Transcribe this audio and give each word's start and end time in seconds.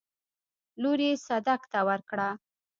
لور 0.81 0.99
يې 1.05 1.11
صدک 1.25 1.61
ته 1.71 1.79
ورکړه. 1.89 2.29